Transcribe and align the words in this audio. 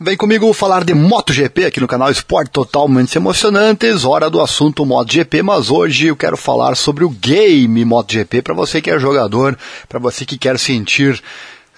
Vem 0.00 0.16
comigo 0.16 0.52
falar 0.52 0.84
de 0.84 0.94
MotoGP 0.94 1.64
aqui 1.64 1.80
no 1.80 1.88
canal 1.88 2.08
Esporte 2.08 2.52
Totalmente 2.52 3.16
Emocionantes, 3.16 4.04
hora 4.04 4.30
do 4.30 4.40
assunto 4.40 4.86
MotoGP, 4.86 5.42
mas 5.42 5.72
hoje 5.72 6.06
eu 6.06 6.14
quero 6.14 6.36
falar 6.36 6.76
sobre 6.76 7.02
o 7.02 7.10
game 7.10 7.84
MotoGP 7.84 8.42
para 8.42 8.54
você 8.54 8.80
que 8.80 8.92
é 8.92 8.98
jogador, 9.00 9.58
para 9.88 9.98
você 9.98 10.24
que 10.24 10.38
quer 10.38 10.56
sentir 10.56 11.20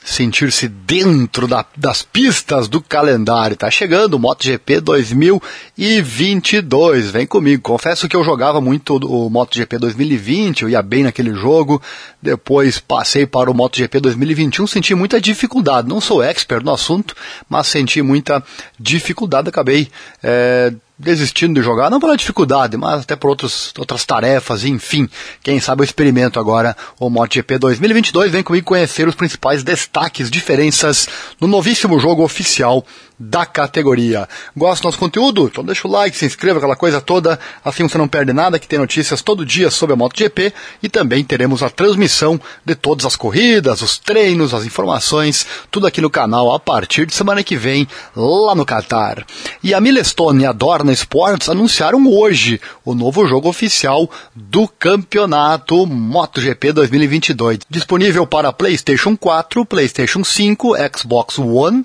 sentir-se 0.04 0.68
dentro 0.68 1.46
da, 1.46 1.64
das 1.76 2.02
pistas 2.02 2.66
do 2.68 2.80
calendário. 2.80 3.56
Tá 3.56 3.70
chegando 3.70 4.14
o 4.14 4.18
MotoGP 4.18 4.80
2022. 4.80 7.10
Vem 7.10 7.26
comigo. 7.26 7.62
Confesso 7.62 8.08
que 8.08 8.16
eu 8.16 8.24
jogava 8.24 8.60
muito 8.60 8.96
o 8.96 9.30
MotoGP 9.30 9.78
2020, 9.78 10.62
eu 10.62 10.68
ia 10.68 10.82
bem 10.82 11.04
naquele 11.04 11.34
jogo. 11.34 11.80
Depois 12.20 12.78
passei 12.78 13.26
para 13.26 13.50
o 13.50 13.54
MotoGP 13.54 14.00
2021, 14.00 14.66
senti 14.66 14.94
muita 14.94 15.20
dificuldade. 15.20 15.88
Não 15.88 16.00
sou 16.00 16.22
expert 16.22 16.64
no 16.64 16.72
assunto, 16.72 17.14
mas 17.48 17.66
senti 17.66 18.02
muita 18.02 18.42
dificuldade. 18.78 19.48
Acabei 19.48 19.88
é, 20.22 20.72
desistindo 21.00 21.54
de 21.54 21.64
jogar, 21.64 21.88
não 21.88 21.98
pela 21.98 22.16
dificuldade, 22.16 22.76
mas 22.76 23.00
até 23.00 23.16
por 23.16 23.30
outros, 23.30 23.72
outras 23.78 24.04
tarefas, 24.04 24.64
enfim. 24.64 25.08
Quem 25.42 25.58
sabe 25.58 25.80
eu 25.80 25.84
experimento 25.84 26.38
agora 26.38 26.76
o 26.98 27.08
MotoGP 27.08 27.58
2022. 27.58 28.30
Vem 28.30 28.42
comigo 28.42 28.66
conhecer 28.66 29.08
os 29.08 29.14
principais 29.14 29.62
destaques, 29.62 30.30
diferenças 30.30 31.08
no 31.40 31.48
novíssimo 31.48 31.98
jogo 31.98 32.22
oficial 32.22 32.84
da 33.18 33.44
categoria. 33.44 34.26
Gosta 34.56 34.82
do 34.82 34.86
nosso 34.86 34.98
conteúdo? 34.98 35.46
Então 35.50 35.62
deixa 35.62 35.86
o 35.86 35.90
like, 35.90 36.16
se 36.16 36.24
inscreva, 36.24 36.58
aquela 36.58 36.76
coisa 36.76 37.02
toda, 37.02 37.38
assim 37.62 37.86
você 37.86 37.98
não 37.98 38.08
perde 38.08 38.32
nada, 38.32 38.58
que 38.58 38.66
tem 38.66 38.78
notícias 38.78 39.20
todo 39.20 39.44
dia 39.44 39.70
sobre 39.70 39.92
a 39.92 39.96
MotoGP 39.96 40.52
e 40.82 40.88
também 40.88 41.22
teremos 41.22 41.62
a 41.62 41.68
transmissão 41.68 42.40
de 42.64 42.74
todas 42.74 43.04
as 43.04 43.16
corridas, 43.16 43.82
os 43.82 43.98
treinos, 43.98 44.54
as 44.54 44.64
informações, 44.64 45.46
tudo 45.70 45.86
aqui 45.86 46.00
no 46.00 46.08
canal 46.08 46.54
a 46.54 46.58
partir 46.58 47.04
de 47.04 47.14
semana 47.14 47.42
que 47.42 47.56
vem, 47.56 47.86
lá 48.16 48.54
no 48.54 48.64
Qatar. 48.64 49.26
E 49.62 49.74
a 49.74 49.80
Milestone 49.80 50.44
e 50.44 50.46
a 50.46 50.52
Dorna 50.52 50.89
Sports 50.92 51.48
anunciaram 51.48 52.06
hoje 52.06 52.60
o 52.84 52.94
novo 52.94 53.26
jogo 53.26 53.48
oficial 53.48 54.10
do 54.34 54.68
campeonato 54.68 55.86
MotoGP 55.86 56.72
2022, 56.72 57.58
disponível 57.68 58.26
para 58.26 58.52
PlayStation 58.52 59.16
4, 59.16 59.64
PlayStation 59.64 60.22
5, 60.24 60.74
Xbox 60.94 61.38
One, 61.38 61.82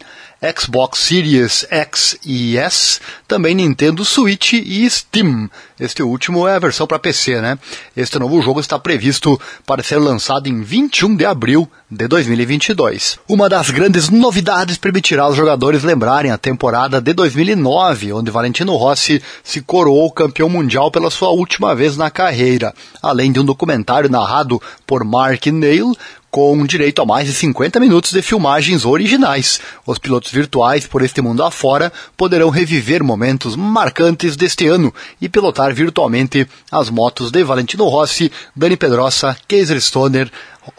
Xbox 0.54 1.00
Series 1.00 1.66
X 1.70 2.18
e 2.26 2.58
S, 2.58 3.00
também 3.28 3.56
Nintendo 3.56 4.04
Switch 4.04 4.54
e 4.54 4.90
Steam. 4.90 5.50
Este 5.80 6.02
último 6.02 6.48
é 6.48 6.56
a 6.56 6.60
versão 6.60 6.88
para 6.88 7.00
PC, 7.00 7.42
né? 7.42 7.58
Este 7.96 8.18
novo 8.18 8.42
jogo 8.42 8.60
está 8.60 8.80
previsto 8.80 9.40
para 9.66 9.84
ser 9.84 9.98
lançado 9.98 10.48
em 10.48 10.62
21 10.62 11.16
de 11.16 11.26
abril 11.26 11.70
de 11.90 12.08
2022. 12.08 13.20
Uma 13.28 13.50
das 13.50 13.70
grandes 13.70 14.10
novidades 14.10 14.78
permitirá 14.78 15.24
aos 15.24 15.36
jogadores 15.36 15.84
lembrarem 15.84 16.32
a 16.32 16.38
temporada 16.38 17.02
de 17.02 17.14
2009, 17.14 18.14
onde 18.14 18.32
Valentino 18.32 18.76
Rossi 18.76 19.22
se 19.44 19.62
coroou 19.62 20.12
campeão 20.12 20.50
mundial 20.50 20.90
pela 20.90 21.12
sua 21.12 21.30
última 21.30 21.76
vez 21.76 21.98
na 21.98 22.10
carreira, 22.10 22.74
além 23.02 23.32
de 23.32 23.40
um 23.40 23.46
documentário 23.46 24.10
narrado 24.10 24.62
por 24.88 25.04
Mark 25.04 25.46
Neil 25.48 25.96
com 26.36 26.66
direito 26.66 27.02
a 27.02 27.06
mais 27.06 27.28
de 27.28 27.34
50 27.34 27.80
minutos 27.80 28.12
de 28.12 28.22
filmagens 28.22 28.84
originais. 28.84 29.62
Os 29.88 29.98
pilotos 29.98 30.34
virtuais 30.34 30.86
por 30.86 31.02
este 31.02 31.22
mundo 31.22 31.42
afora 31.42 31.94
poderão 32.18 32.50
reviver 32.50 33.02
momentos 33.02 33.56
marcantes 33.56 34.36
deste 34.36 34.68
ano 34.68 34.94
e 35.22 35.30
pilotar 35.30 35.74
virtualmente 35.74 36.46
as 36.70 36.90
motos 36.90 37.32
de 37.32 37.42
Valentino 37.42 37.88
Rossi, 37.88 38.30
Dani 38.54 38.76
Pedrosa, 38.76 39.38
Kaiser 39.48 39.80
Stoner, 39.80 40.30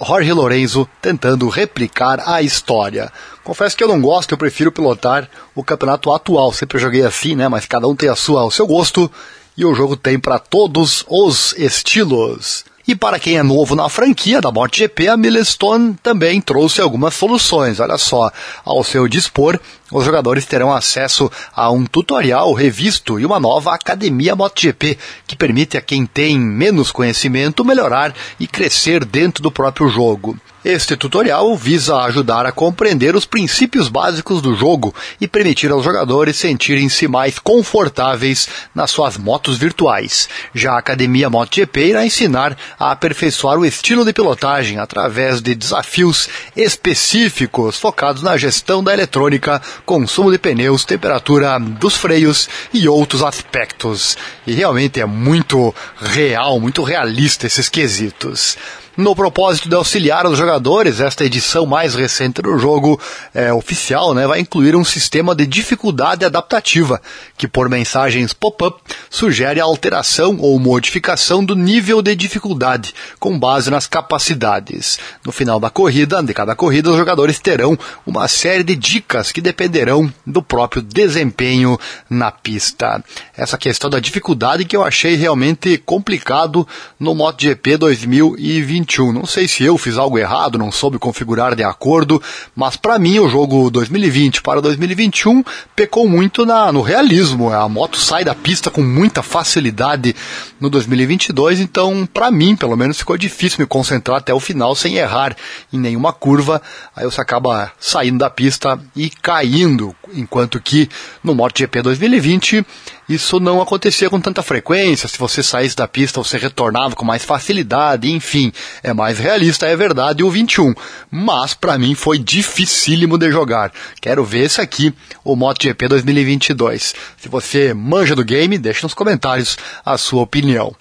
Jorge 0.07 0.31
Lorenzo 0.31 0.87
tentando 1.01 1.49
replicar 1.49 2.23
a 2.29 2.43
história. 2.43 3.11
Confesso 3.43 3.79
que 3.79 3.83
eu 3.83 3.89
não 3.89 3.99
gosto, 3.99 4.33
eu 4.33 4.39
prefiro 4.39 4.71
pilotar 4.71 5.27
o 5.55 5.65
campeonato 5.65 6.13
atual. 6.13 6.53
Sempre 6.53 6.79
joguei 6.79 7.01
assim, 7.01 7.35
né? 7.35 7.49
Mas 7.49 7.65
cada 7.65 7.89
um 7.89 7.97
tem 7.97 8.11
a 8.11 8.15
sua, 8.15 8.45
o 8.45 8.51
seu 8.51 8.67
gosto 8.67 9.11
e 9.57 9.65
o 9.65 9.75
jogo 9.75 9.97
tem 9.97 10.19
para 10.19 10.39
todos 10.39 11.03
os 11.09 11.55
estilos. 11.57 12.63
E 12.87 12.95
para 12.95 13.19
quem 13.19 13.37
é 13.37 13.43
novo 13.43 13.75
na 13.75 13.89
franquia 13.89 14.41
da 14.41 14.53
MotoGP, 14.53 15.09
a 15.09 15.17
Milestone 15.17 15.97
também 16.03 16.41
trouxe 16.41 16.81
algumas 16.81 17.15
soluções. 17.15 17.81
Olha 17.81 17.99
só, 17.99 18.31
ao 18.65 18.85
seu 18.85 19.09
dispor, 19.09 19.59
os 19.91 20.05
jogadores 20.05 20.45
terão 20.45 20.73
acesso 20.73 21.31
a 21.55 21.71
um 21.71 21.85
tutorial 21.85 22.53
revisto 22.53 23.21
e 23.21 23.27
uma 23.27 23.39
nova 23.39 23.75
academia 23.75 24.35
MotoGP, 24.35 24.99
que 25.27 25.37
permite 25.37 25.77
a 25.77 25.81
quem 25.81 26.05
tem 26.05 26.39
menos 26.39 26.91
conhecimento 26.91 27.65
melhorar 27.65 28.15
e 28.41 28.47
crescer 28.47 29.05
dentro 29.05 29.43
do 29.43 29.51
próprio 29.51 29.89
jogo. 29.89 30.37
Este 30.67 30.97
tutorial 30.97 31.57
visa 31.57 31.97
ajudar 31.99 32.45
a 32.45 32.51
compreender 32.51 33.15
os 33.15 33.25
princípios 33.25 33.89
básicos 33.89 34.43
do 34.43 34.57
jogo 34.57 34.93
e 35.21 35.29
permitir 35.29 35.71
aos 35.71 35.85
jogadores 35.85 36.35
sentirem-se 36.35 37.07
mais 37.07 37.39
confortáveis 37.39 38.49
nas 38.75 38.91
suas 38.91 39.17
motos 39.17 39.59
virtuais. 39.59 40.29
Já 40.53 40.73
a 40.73 40.79
Academia 40.79 41.31
MotoGP 41.31 41.91
irá 41.91 42.05
ensinar 42.05 42.59
a 42.77 42.91
aperfeiçoar 42.91 43.57
o 43.57 43.65
estilo 43.65 44.05
de 44.05 44.13
pilotagem 44.13 44.81
através 44.81 45.41
de 45.41 45.55
desafios 45.55 46.29
específicos 46.57 47.79
focados 47.79 48.25
na 48.25 48.37
gestão 48.37 48.83
da 48.83 48.93
eletrônica, 48.93 49.63
consumo 49.87 50.33
de 50.33 50.39
pneus, 50.39 50.85
temperatura 50.85 51.59
dos 51.59 51.97
freios 51.97 52.49
e 52.75 52.89
outros 52.89 53.23
aspectos. 53.23 54.19
E 54.45 54.53
realmente 54.53 55.01
é 55.01 55.07
muito 55.07 55.73
real, 55.99 56.59
muito 56.61 56.83
realista 56.83 57.47
esses 57.47 57.69
quesitos. 57.69 58.59
No 58.97 59.15
propósito 59.15 59.69
de 59.69 59.75
auxiliar 59.75 60.27
os 60.27 60.39
jogadores, 60.39 61.01
esta 61.01 61.23
edição 61.23 61.67
mais 61.67 61.95
recente 61.95 62.41
do 62.41 62.57
jogo 62.57 62.99
é, 63.35 63.53
oficial 63.53 64.15
né, 64.15 64.27
vai 64.27 64.41
incluir 64.41 64.75
um 64.75 64.87
sistema 64.87 65.35
de 65.35 65.47
dificuldade 65.47 66.25
adaptativa, 66.25 66.99
que 67.37 67.47
por 67.47 67.69
mensagens 67.69 68.33
pop-up 68.33 68.81
sugere 69.11 69.61
a 69.61 69.65
alteração 69.65 70.39
ou 70.41 70.59
modificação 70.59 71.45
do 71.45 71.55
nível 71.55 72.01
de 72.01 72.17
dificuldade, 72.17 72.95
com 73.21 73.39
base 73.39 73.71
nas 73.71 73.87
capacidades. 73.87 74.99
No 75.23 75.31
final 75.31 75.61
da 75.61 75.69
corrida, 75.69 76.23
de 76.23 76.33
cada 76.33 76.57
corrida, 76.57 76.91
os 76.91 76.97
jogadores 76.97 77.39
terão 77.39 77.79
uma 78.07 78.27
série 78.29 78.65
de 78.65 78.75
dicas 78.75 79.31
que 79.31 79.43
dependerão 79.43 80.11
do 80.27 80.43
próprio 80.43 80.81
desempenho 80.81 81.79
na 82.09 82.33
pista. 82.33 83.05
Essa 83.37 83.59
questão 83.59 83.91
da 83.91 84.01
dificuldade 84.01 84.65
que 84.65 84.75
eu 84.75 84.83
achei 84.83 85.17
realmente 85.17 85.77
complicado 85.77 86.67
no 86.99 87.15
MotoGP 87.15 87.77
2020 87.77 88.86
2021. 88.87 89.13
Não 89.13 89.27
sei 89.27 89.49
se 89.49 89.65
eu 89.65 89.77
fiz 89.77 89.99
algo 89.99 90.19
errado, 90.19 90.57
não 90.57 90.71
soube 90.71 90.99
configurar 90.99 91.55
de 91.55 91.65
acordo, 91.65 92.23
mas 92.55 92.77
para 92.77 92.99
mim 92.99 93.19
o 93.19 93.29
jogo 93.29 93.71
2020 93.71 94.41
para 94.41 94.63
2021 94.63 95.45
pecou 95.75 96.09
muito 96.09 96.47
na, 96.47 96.73
no 96.73 96.81
realismo. 96.81 97.53
A 97.53 97.69
moto 97.69 97.99
sai 97.99 98.25
da 98.25 98.35
pista 98.35 98.71
com 98.71 98.83
muita 98.83 99.23
facilidade 99.23 100.15
no 100.61 100.71
2022, 100.71 101.61
então 101.61 102.09
para 102.11 102.31
mim, 102.31 102.57
pelo 102.57 102.77
menos, 102.77 102.99
ficou 102.99 103.19
difícil 103.19 103.59
me 103.61 103.67
concentrar 103.67 104.19
até 104.19 104.33
o 104.33 104.41
final 104.41 104.75
sem 104.75 104.97
errar 104.97 105.37
em 105.73 105.79
nenhuma 105.79 106.13
curva. 106.13 106.63
Aí 106.95 107.05
você 107.05 107.21
acaba 107.21 107.73
saindo 107.79 108.19
da 108.19 108.31
pista 108.31 108.79
e 108.95 109.11
caindo, 109.11 109.95
enquanto 110.15 110.61
que 110.61 110.89
no 111.23 111.35
MotoGP 111.35 111.83
2020 111.83 112.65
isso 113.09 113.39
não 113.39 113.63
acontecia 113.63 114.11
com 114.11 114.21
tanta 114.21 114.43
frequência. 114.43 115.09
Se 115.09 115.19
você 115.19 115.43
saísse 115.43 115.77
da 115.77 115.87
pista, 115.87 116.23
você 116.23 116.39
retornava 116.39 116.97
com 116.97 117.05
mais 117.05 117.25
facilidade, 117.25 118.11
enfim. 118.11 118.53
É 118.83 118.93
mais 118.93 119.19
realista, 119.19 119.67
é 119.67 119.77
verdade, 119.77 120.23
o 120.23 120.31
21. 120.31 120.75
Mas 121.11 121.55
para 121.55 121.79
mim 121.79 121.95
foi 121.95 122.19
dificílimo 122.19 123.19
de 123.19 123.31
jogar. 123.31 123.73
Quero 124.01 124.25
ver 124.25 124.45
esse 124.45 124.61
aqui, 124.61 124.95
o 125.25 125.37
MotoGP 125.37 125.89
2022. 125.89 126.95
Se 127.17 127.29
você 127.29 127.73
manja 127.75 128.15
do 128.15 128.25
game, 128.25 128.59
deixe 128.59 128.83
nos 128.83 128.95
comentários 128.95 129.57
a 129.85 129.97
sua 129.97 130.23
opinião. 130.23 130.75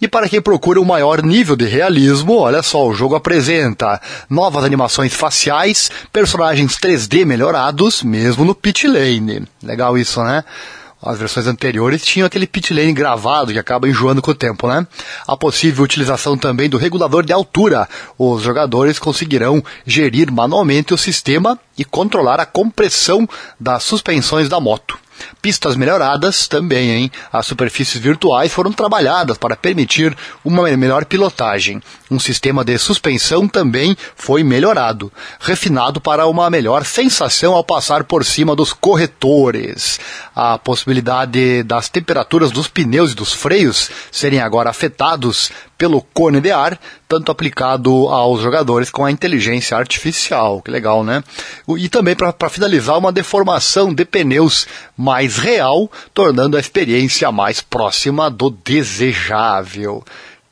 E 0.00 0.08
para 0.08 0.28
quem 0.28 0.40
procura 0.40 0.80
um 0.80 0.84
maior 0.84 1.22
nível 1.22 1.56
de 1.56 1.66
realismo, 1.66 2.38
olha 2.38 2.62
só, 2.62 2.86
o 2.86 2.94
jogo 2.94 3.14
apresenta 3.14 4.00
novas 4.28 4.64
animações 4.64 5.12
faciais, 5.12 5.90
personagens 6.12 6.78
3D 6.78 7.24
melhorados, 7.24 8.02
mesmo 8.02 8.44
no 8.44 8.54
pit 8.54 8.86
lane. 8.86 9.46
Legal 9.62 9.98
isso, 9.98 10.22
né? 10.22 10.44
As 11.00 11.18
versões 11.18 11.46
anteriores 11.46 12.04
tinham 12.04 12.26
aquele 12.26 12.46
pit 12.46 12.74
lane 12.74 12.92
gravado 12.92 13.52
que 13.52 13.58
acaba 13.58 13.88
enjoando 13.88 14.20
com 14.20 14.32
o 14.32 14.34
tempo, 14.34 14.66
né? 14.66 14.86
A 15.26 15.36
possível 15.36 15.84
utilização 15.84 16.36
também 16.36 16.68
do 16.68 16.76
regulador 16.76 17.24
de 17.24 17.32
altura. 17.32 17.88
Os 18.18 18.42
jogadores 18.42 18.98
conseguirão 18.98 19.62
gerir 19.86 20.30
manualmente 20.32 20.92
o 20.92 20.98
sistema 20.98 21.58
e 21.76 21.84
controlar 21.84 22.40
a 22.40 22.46
compressão 22.46 23.28
das 23.60 23.84
suspensões 23.84 24.48
da 24.48 24.58
moto. 24.58 24.98
Pistas 25.40 25.76
melhoradas 25.76 26.48
também, 26.48 26.90
hein? 26.90 27.12
As 27.32 27.46
superfícies 27.46 28.00
virtuais 28.00 28.52
foram 28.52 28.72
trabalhadas 28.72 29.38
para 29.38 29.56
permitir 29.56 30.16
uma 30.44 30.68
melhor 30.76 31.04
pilotagem. 31.04 31.80
Um 32.10 32.18
sistema 32.18 32.64
de 32.64 32.76
suspensão 32.78 33.46
também 33.46 33.96
foi 34.16 34.42
melhorado, 34.42 35.12
refinado 35.38 36.00
para 36.00 36.26
uma 36.26 36.50
melhor 36.50 36.84
sensação 36.84 37.54
ao 37.54 37.62
passar 37.62 38.04
por 38.04 38.24
cima 38.24 38.56
dos 38.56 38.72
corretores. 38.72 40.00
A 40.34 40.58
possibilidade 40.58 41.62
das 41.62 41.88
temperaturas 41.88 42.50
dos 42.50 42.66
pneus 42.66 43.12
e 43.12 43.14
dos 43.14 43.32
freios 43.32 43.90
serem 44.10 44.40
agora 44.40 44.70
afetados 44.70 45.50
pelo 45.76 46.02
cone 46.02 46.40
de 46.40 46.50
ar 46.50 46.78
tanto 47.08 47.32
aplicado 47.32 47.90
aos 48.08 48.42
jogadores 48.42 48.90
com 48.90 49.04
a 49.04 49.10
inteligência 49.10 49.76
artificial. 49.76 50.60
Que 50.60 50.70
legal, 50.70 51.02
né? 51.02 51.24
E 51.78 51.88
também 51.88 52.14
para 52.14 52.50
finalizar, 52.50 52.98
uma 52.98 53.10
deformação 53.10 53.94
de 53.94 54.04
pneus 54.04 54.66
mais 54.96 55.27
real, 55.36 55.90
tornando 56.14 56.56
a 56.56 56.60
experiência 56.60 57.30
mais 57.30 57.60
próxima 57.60 58.30
do 58.30 58.50
desejável. 58.50 60.04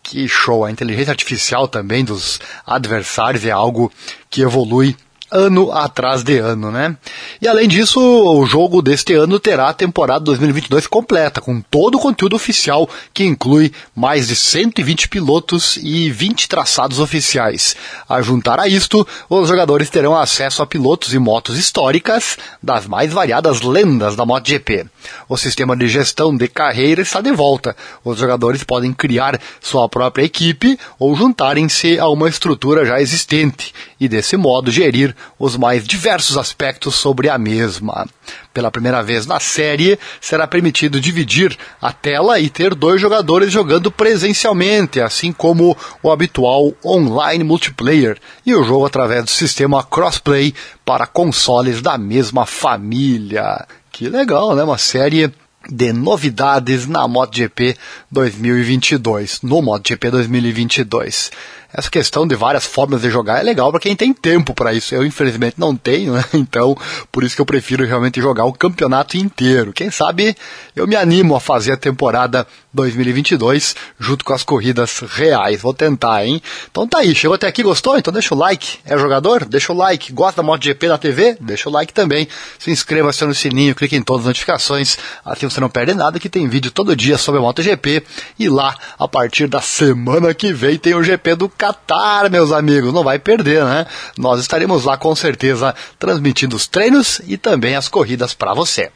Que 0.02 0.28
show! 0.28 0.64
A 0.64 0.70
inteligência 0.70 1.10
artificial 1.10 1.66
também 1.66 2.04
dos 2.04 2.40
adversários 2.64 3.44
é 3.44 3.50
algo 3.50 3.90
que 4.30 4.42
evolui 4.42 4.96
ano 5.30 5.72
atrás 5.72 6.22
de 6.22 6.38
ano, 6.38 6.70
né? 6.70 6.96
E 7.40 7.48
além 7.48 7.68
disso, 7.68 8.00
o 8.00 8.46
jogo 8.46 8.80
deste 8.80 9.14
ano 9.14 9.38
terá 9.40 9.68
a 9.68 9.74
temporada 9.74 10.24
2022 10.24 10.86
completa, 10.86 11.40
com 11.40 11.60
todo 11.60 11.96
o 11.96 12.00
conteúdo 12.00 12.36
oficial, 12.36 12.88
que 13.12 13.24
inclui 13.24 13.72
mais 13.94 14.28
de 14.28 14.36
120 14.36 15.08
pilotos 15.08 15.78
e 15.82 16.10
20 16.10 16.48
traçados 16.48 16.98
oficiais. 16.98 17.76
A 18.08 18.22
juntar 18.22 18.60
a 18.60 18.68
isto, 18.68 19.06
os 19.28 19.48
jogadores 19.48 19.90
terão 19.90 20.16
acesso 20.16 20.62
a 20.62 20.66
pilotos 20.66 21.12
e 21.12 21.18
motos 21.18 21.58
históricas 21.58 22.36
das 22.62 22.86
mais 22.86 23.12
variadas 23.12 23.60
lendas 23.62 24.16
da 24.16 24.24
MotoGP. 24.24 24.86
O 25.28 25.36
sistema 25.36 25.76
de 25.76 25.88
gestão 25.88 26.36
de 26.36 26.48
carreira 26.48 27.02
está 27.02 27.20
de 27.20 27.32
volta. 27.32 27.76
Os 28.04 28.18
jogadores 28.18 28.62
podem 28.64 28.92
criar 28.92 29.40
sua 29.60 29.88
própria 29.88 30.24
equipe 30.24 30.78
ou 30.98 31.14
juntarem-se 31.16 31.98
a 31.98 32.08
uma 32.08 32.28
estrutura 32.28 32.84
já 32.84 33.00
existente 33.00 33.72
e 33.98 34.08
desse 34.08 34.36
modo 34.36 34.70
gerir 34.70 35.14
os 35.38 35.56
mais 35.56 35.86
diversos 35.86 36.36
aspectos 36.36 36.94
sobre 36.94 37.28
a 37.28 37.38
mesma. 37.38 38.06
Pela 38.52 38.70
primeira 38.70 39.02
vez 39.02 39.26
na 39.26 39.40
série, 39.40 39.98
será 40.20 40.46
permitido 40.46 41.00
dividir 41.00 41.56
a 41.80 41.92
tela 41.92 42.38
e 42.38 42.48
ter 42.48 42.74
dois 42.74 43.00
jogadores 43.00 43.52
jogando 43.52 43.90
presencialmente, 43.90 45.00
assim 45.00 45.32
como 45.32 45.76
o 46.02 46.10
habitual 46.10 46.72
online 46.84 47.44
multiplayer, 47.44 48.18
e 48.44 48.54
o 48.54 48.64
jogo 48.64 48.86
através 48.86 49.24
do 49.24 49.30
sistema 49.30 49.82
crossplay 49.82 50.54
para 50.84 51.06
consoles 51.06 51.80
da 51.80 51.96
mesma 51.98 52.46
família. 52.46 53.66
Que 53.90 54.08
legal, 54.08 54.54
né? 54.54 54.62
Uma 54.62 54.78
série 54.78 55.32
de 55.68 55.92
novidades 55.92 56.86
na 56.86 57.08
MotoGP 57.08 57.76
2022, 58.10 59.40
no 59.42 59.60
MotoGP 59.62 60.10
2022 60.10 61.30
essa 61.72 61.90
questão 61.90 62.26
de 62.26 62.34
várias 62.34 62.64
formas 62.64 63.02
de 63.02 63.10
jogar 63.10 63.40
é 63.40 63.42
legal 63.42 63.70
para 63.70 63.80
quem 63.80 63.96
tem 63.96 64.12
tempo 64.12 64.54
para 64.54 64.72
isso. 64.72 64.94
Eu, 64.94 65.04
infelizmente, 65.04 65.56
não 65.58 65.76
tenho, 65.76 66.14
né? 66.14 66.24
Então, 66.46 66.76
por 67.10 67.24
isso 67.24 67.34
que 67.34 67.40
eu 67.40 67.46
prefiro 67.46 67.84
realmente 67.84 68.20
jogar 68.20 68.44
o 68.44 68.52
campeonato 68.52 69.16
inteiro. 69.16 69.72
Quem 69.72 69.90
sabe 69.90 70.36
eu 70.74 70.86
me 70.86 70.94
animo 70.94 71.34
a 71.34 71.40
fazer 71.40 71.72
a 71.72 71.76
temporada 71.76 72.46
2022 72.72 73.74
junto 73.98 74.24
com 74.24 74.32
as 74.32 74.42
corridas 74.42 75.00
reais. 75.00 75.60
Vou 75.60 75.74
tentar, 75.74 76.24
hein? 76.24 76.40
Então 76.70 76.86
tá 76.86 76.98
aí, 76.98 77.14
chegou 77.14 77.34
até 77.34 77.46
aqui, 77.48 77.62
gostou? 77.62 77.98
Então 77.98 78.12
deixa 78.12 78.34
o 78.34 78.38
like. 78.38 78.78
É 78.84 78.96
jogador? 78.96 79.44
Deixa 79.44 79.72
o 79.72 79.76
like. 79.76 80.12
Gosta 80.12 80.42
da 80.42 80.46
MotoGP 80.46 80.88
na 80.88 80.98
TV? 80.98 81.36
Deixa 81.40 81.68
o 81.68 81.72
like 81.72 81.92
também. 81.92 82.28
Se 82.58 82.70
inscreva, 82.70 83.10
acione 83.10 83.32
o 83.32 83.34
sininho, 83.34 83.74
clique 83.74 83.96
em 83.96 84.02
todas 84.02 84.22
as 84.22 84.26
notificações. 84.26 84.98
Assim 85.24 85.48
você 85.48 85.60
não 85.60 85.70
perde 85.70 85.94
nada, 85.94 86.20
que 86.20 86.28
tem 86.28 86.48
vídeo 86.48 86.70
todo 86.70 86.94
dia 86.94 87.18
sobre 87.18 87.40
a 87.40 87.42
MotoGP. 87.42 88.04
E 88.38 88.48
lá, 88.48 88.76
a 88.98 89.08
partir 89.08 89.46
da 89.48 89.60
semana 89.60 90.34
que 90.34 90.52
vem, 90.52 90.78
tem 90.78 90.94
o 90.94 91.02
GP 91.02 91.34
do 91.34 91.48
Qatar, 91.56 92.30
meus 92.30 92.52
amigos. 92.52 92.92
Não 92.92 93.04
vai 93.04 93.18
perder, 93.18 93.64
né? 93.64 93.86
Nós 94.16 94.40
estaremos 94.40 94.84
lá 94.84 94.96
com 94.96 95.14
certeza 95.14 95.74
transmitindo 95.98 96.56
os 96.56 96.66
treinos 96.66 97.20
e 97.26 97.36
também 97.36 97.76
as 97.76 97.88
corridas 97.88 98.34
para 98.34 98.54
você. 98.54 98.90